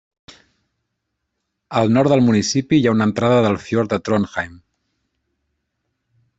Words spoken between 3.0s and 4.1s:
entrada del fiord de